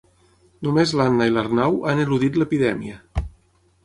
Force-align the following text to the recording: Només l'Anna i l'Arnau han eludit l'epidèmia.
Només 0.67 0.93
l'Anna 0.99 1.27
i 1.31 1.35
l'Arnau 1.35 1.77
han 1.91 2.01
eludit 2.05 2.39
l'epidèmia. 2.43 2.97